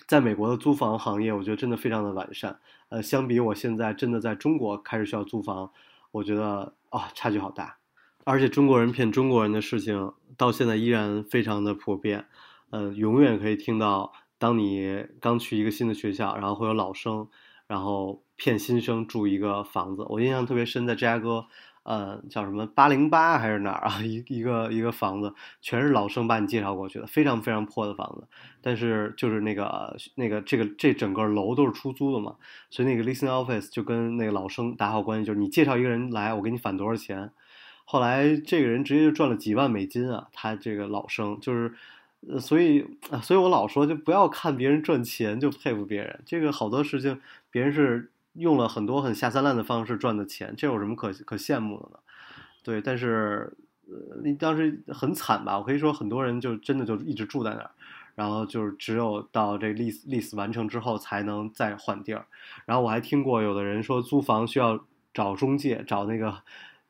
[0.06, 2.58] 在美国的租房行业，我觉得真的非常的完善，
[2.90, 5.70] 呃，相比我现在真的在中国开始需要租房，
[6.12, 7.79] 我觉得啊差距好大。
[8.24, 12.26] 而且中国人骗中国人的事情到现在依然非常的普遍，
[12.70, 17.28] 呃，永远可以听到，当你刚去一个新的学校，然后会有老生，
[17.66, 20.04] 然后骗新生住一个房子。
[20.08, 21.46] 我印象特别深，在芝加哥，
[21.82, 24.00] 呃，叫什么八零八还是哪儿啊？
[24.04, 28.28] 一一个一个房子，全是老生把你介绍过去的，非常非常破的房子。
[28.60, 32.36] 但是就是那个那个这个这整个楼都是出租的嘛，
[32.70, 37.32] 所以那个 leasing office 就跟那个老生打好关系，就是你介绍一个人来，我给你返多少钱。
[37.90, 40.28] 后来这个人直接就赚了几万美金啊！
[40.32, 41.74] 他这个老生就是，
[42.28, 42.86] 呃，所以，
[43.20, 48.10] 所以我老说就不要看别人赚钱就佩服别人，这个好多事情别人是。
[48.34, 51.98] 用了很多很下三滥的方式赚的钱，这有什么可可羡慕的呢？
[52.62, 53.52] 对，但是
[53.88, 55.58] 呃，你当时很惨吧？
[55.58, 57.70] 我可以说很多人就真的就一直住在那儿，
[58.14, 62.24] 然后就是只有到这 lease lease 完成之后才能再换地儿。
[62.66, 66.32] 然后我还听过有的人说租房需要找中介，找那个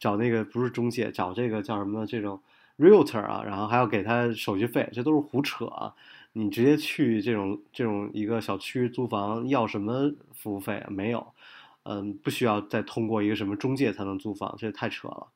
[0.00, 2.40] 找那个不是中介，找这个叫什么这种
[2.78, 5.94] realtor 啊，然后还要给他手续费，这都是胡扯啊！
[6.32, 10.84] 你直接去这种这种一个小区租房要什么服务费？
[10.88, 11.34] 没有，
[11.82, 15.28] 嗯，不需要再通过一个什么中介才能租房，这也太扯了。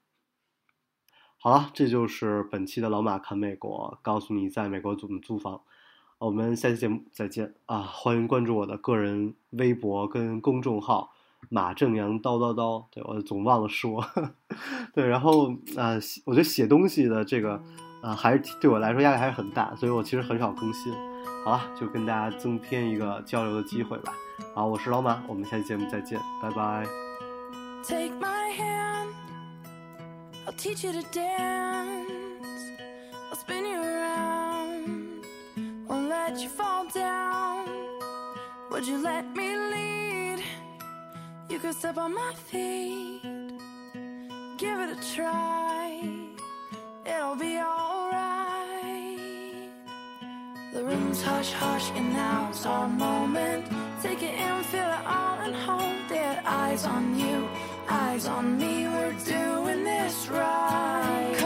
[1.37, 5.61] 好了，这就是本期的老马看美国，告诉你在美国怎么租房。
[6.18, 7.83] 我们下期节目再见啊！
[7.83, 11.13] 欢迎关注我的个人微博跟公众号
[11.50, 14.04] 马正阳叨叨叨，对我总忘了说。
[14.94, 17.62] 对，然后啊，我觉得写东西的这个。
[18.04, 20.92] 啊，还是对我来说压力还是很大，所以我其实很少更新。
[21.42, 24.12] 好了，就跟大家增添一个交流的机会吧。
[24.54, 26.87] 好，我是老马，我们下期节目再见，拜拜。
[27.83, 29.09] Take my hand,
[30.44, 32.11] I'll teach you to dance.
[33.30, 35.24] I'll spin you around,
[35.88, 37.64] won't let you fall down.
[38.70, 40.03] Would you let me leave?
[41.54, 43.22] You could step on my feet,
[44.58, 46.02] give it a try.
[47.06, 49.20] It'll be alright.
[50.72, 53.66] The room's hush hush and now's our moment.
[54.02, 56.38] Take it in, feel it all and hold it.
[56.44, 57.48] Eyes on you,
[57.88, 61.43] eyes on me, we're doing this right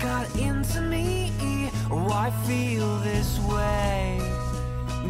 [0.00, 4.18] got into me Why I feel this way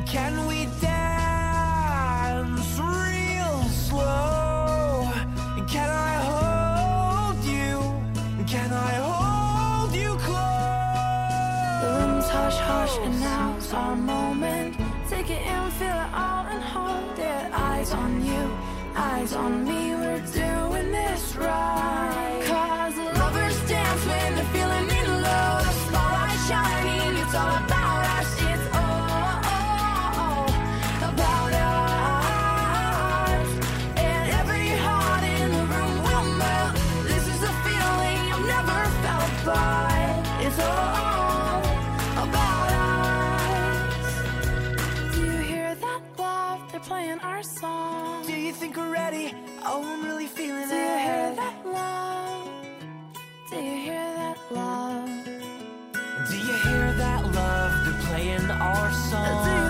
[0.07, 5.09] Can we dance real slow?
[5.69, 7.75] Can I hold you?
[8.47, 11.81] Can I hold you close?
[11.83, 14.77] The room's hush hush and now's our moment
[15.09, 18.43] Take it in, feel it all and hold it Eyes on you,
[18.97, 22.20] eyes on me, we're doing this right
[49.73, 50.75] Oh, I'm really feeling Do it.
[50.75, 52.49] Do you hear that love?
[53.51, 55.09] Do you hear that love?
[56.29, 57.85] Do you hear that love?
[57.85, 59.70] They're playing our song.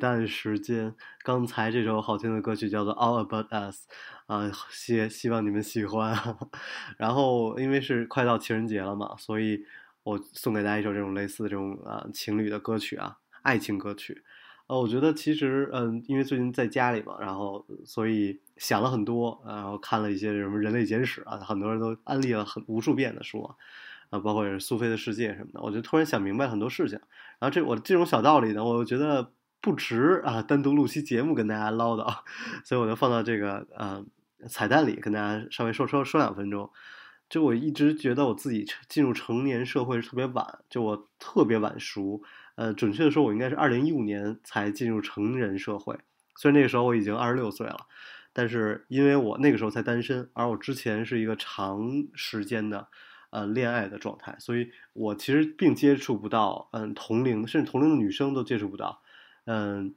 [0.00, 3.86] 彩蛋时间，刚才这首好听的歌曲叫做《All About Us》，
[4.34, 6.16] 啊，希希望你们喜欢。
[6.96, 9.62] 然后因为是快到情人节了嘛，所以
[10.02, 14.24] 我送给大家一首这种类似这种啊情侣的歌曲啊，爱情歌曲。
[14.68, 23.42] 呃，我觉得其实，嗯，因为最近在家里嘛，然后所以想了很多，然后看了一些什么《人类简史》啊，很多人都安利了很无数遍的书，
[24.08, 26.98] 啊，包括也是苏菲的世界什么的，我就突然想明白很多事情。
[27.38, 32.22] 然后这我这种小道理呢，我觉得不值啊，单独录期节目跟大家唠叨，
[32.64, 34.04] 所以我就放到这个呃
[34.48, 36.70] 彩蛋里跟大家稍微说说说两分钟。
[37.28, 42.20] 就我一直觉得我自己进入成年社会是特别晚，就我特别晚熟。
[42.56, 45.96] 呃，准确的说，我应该是二零一五年才进入成人社会。
[46.36, 47.86] 虽然那个时候我已经二十六岁了，
[48.32, 52.88] 但是因为我那个时候才单身，而我之前是一个长时间的
[53.30, 59.00] 呃恋爱的状态，所以我其实并接触不到嗯同龄甚至同龄的女生都接触不到，
[59.46, 59.94] 嗯，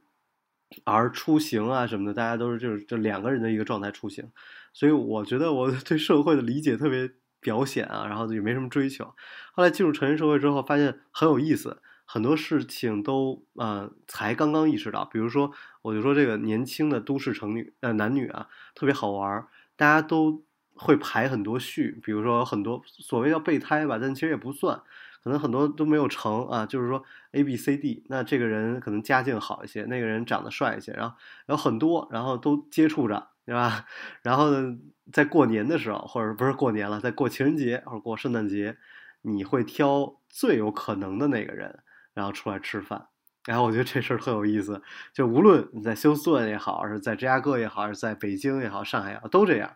[0.84, 4.30] 而出行啊什么的，大家都是就是这两个人的一个状态出行，
[4.72, 9.04] 所以我觉得我 对社会的理解特别表显啊，然后也没什么追求。
[9.52, 11.80] 后来进入成人社会之后，发现很有意思。
[12.06, 24.82] 很多事情都呃才刚刚意识到，比如说，我就说这个年轻的都市成女呃男女啊特别好玩，大家都会排很多序，比如说很多所谓叫备胎吧，但其实也不算，
[25.24, 27.02] 可能很多都没有成啊，就是说
[27.32, 31.16] A B C D，那这个人可能家境好一些，那个人长得帅一些，然后
[31.46, 33.86] 有很多，然后都接触着，对吧？
[34.22, 34.78] 然后呢，
[35.10, 38.76] 在过年的时候，或者不是过年了，在过情人节或者过圣诞节，
[39.22, 41.80] 你会挑最有可能的那个人。
[42.14, 43.08] 然后出来吃饭，
[43.44, 44.80] 然后我觉得这事儿特有意思。
[45.12, 49.74] 就无论你在休斯顿也好，是在芝加哥也好，是在北京也好，上海也好，都这样。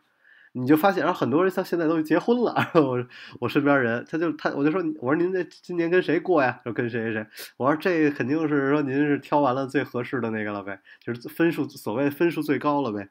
[0.53, 2.55] 你就发现，然后很多人像现在都结婚了。
[2.75, 3.07] 我
[3.41, 6.61] 我身边人，他就他我就说，我说您这今年跟谁过呀？
[6.65, 7.27] 说跟谁谁谁。
[7.57, 13.09] 我说这肯定是说您是挑完了最合适的那个了呗，就是分数所谓分数最高了呗。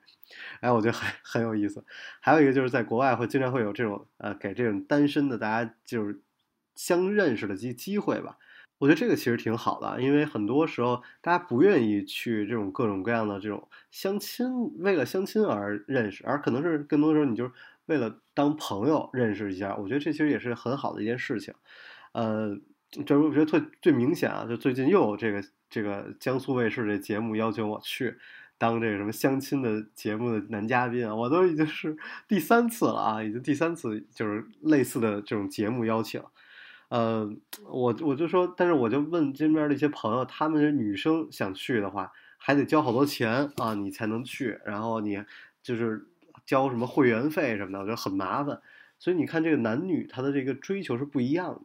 [0.61, 1.85] 哎，我觉得很很有意思。
[2.19, 6.19] 还有一个就是在国外会经常会有这种呃给这种单身的大家就是
[6.75, 8.37] 相认识的机机会吧。
[8.79, 17.51] 我觉得这个其实挺好的，因为很多时候大家不愿意去这种各种各样的这种相亲，为了相亲而认识，而可能是更多时候你就是
[17.87, 19.75] 为了当朋友认识一下。
[19.75, 21.53] 我觉得这其实也是很好的一件事情。
[22.11, 22.55] 呃，
[22.91, 28.15] 就是我觉得最最明显啊，就最近又有这个这个江苏卫视这节目要求我去
[28.59, 31.97] 当这个什么相亲的节目的男嘉宾，我都已经是
[32.27, 36.21] 第三次了啊，已经第三次就是类似的这种节目邀请。
[36.89, 37.29] 呃，
[37.65, 45.23] 我我就说，但是我就问身边的一些朋友，他们是女生想去的话，还得交好多钱啊，你才能去，然后你
[45.61, 46.07] 就是
[46.45, 48.61] 交什么会员费什么的，我觉得很麻烦。
[48.99, 51.61] 所以你看，这个男女他的这个追求是不一样的，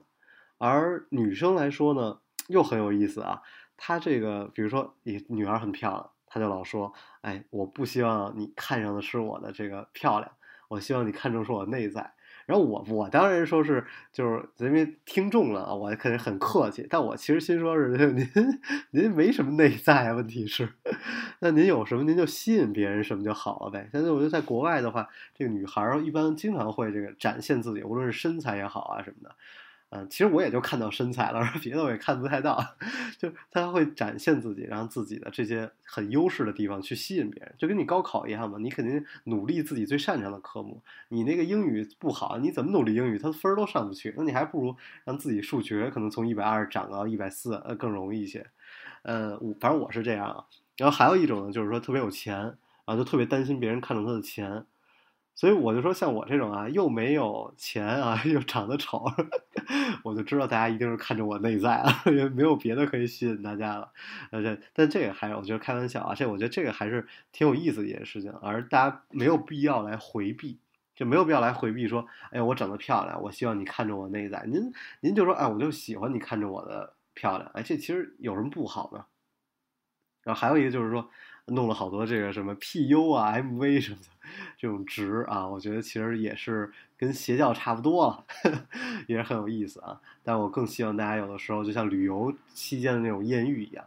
[0.58, 2.18] 而女生来说呢，
[2.48, 3.42] 又很有意思啊。
[3.76, 6.92] 她这个，比如说，你女孩很漂亮，她就老说，
[7.22, 10.30] 哎，我不希望你看上的是我的这个漂亮，
[10.68, 12.12] 我希望你看中是我内在。
[12.47, 18.28] 然后我我当然说是就是因为听众了啊，我肯定很客气，但我其实心说是 您
[18.90, 20.68] 您没什么内在，问题是，
[21.40, 23.88] 那您有什么您就吸引别人什么就好了呗。
[23.93, 29.34] 但是我觉得在国外的话，这个女孩儿一般经常会这个展现自己，无论是身材也好啊什么的。
[29.95, 32.59] 嗯，其实我也就看到身材了，别的我也看不太到。
[33.18, 38.57] 就他会展现自己，然后自己的这些很优势的地方去吸引别人，就跟你高考一样嘛。
[38.59, 40.82] 你肯定努力自己最擅长的科目。
[41.11, 44.14] 你那个英语不好，你怎么努力英语，他分儿都上不去。
[44.16, 44.74] 那你还不如
[45.05, 48.47] 让自己数学可能从一百二涨到一百四，呃，更容易一些。
[49.03, 50.47] 呃，反正我是这样。
[50.78, 54.64] 然后还有一种呢，就是说特别有钱，然后就特别担心别人看中他的钱。
[55.34, 59.04] 所以我就说，像我这种啊，又没有钱啊，又长得丑，
[60.04, 63.90] 我就知道大家一定是看着我内在啊， 因为没有别的可以吸引大家了。
[64.30, 70.58] 而且，但这个还是我觉得开玩笑啊，这我觉得这个还是挺有意思的一件事情，而大家没有必要来回避，
[70.94, 74.44] 就没有必要来回避说，哎呀，我长得漂亮，我希望你看着我内在。
[74.46, 74.70] 您
[75.00, 79.06] 您就说，哎，我就喜欢你看着我的漂亮，哎，这其实有什么不好呢？
[80.22, 81.10] 然后还有一个就是说。
[81.47, 88.24] 弄了好多这个什么 PU 啊、MV 什么的这种值啊，我觉得其实也是跟邪教差不多了，
[89.09, 90.01] 也是很有意思啊。
[90.22, 93.84] 但我更希望大家有的时候就像旅游期间的那种艳遇一样，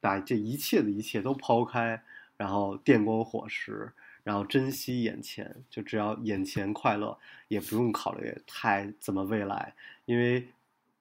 [0.00, 2.02] 把这一切的一切都抛开，
[2.36, 3.90] 然后电光火石，
[4.22, 10.48] 然后珍惜眼前，就只要眼前快乐，也不用考虑太怎么未来，因为。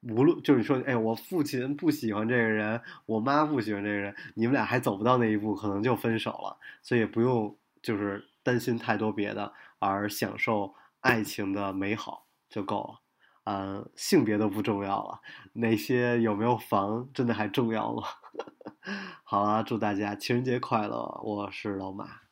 [0.02, 6.58] 无论就是说，哎，我父亲不喜欢这个人，我妈不喜欢这个人，你们俩还走不到那一步，可能就分手了。
[6.82, 13.02] 所以不用就是担心太多别的，而享受爱情的美好就够了。
[13.46, 15.22] 嗯，性别都不重要了，
[15.54, 18.04] 那些有没有房真的还重要吗？
[19.24, 21.22] 好啊，祝大家情人节快乐！
[21.24, 22.27] 我是老马。